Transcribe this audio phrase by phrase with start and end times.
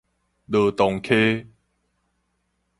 [0.47, 1.45] 羅東溪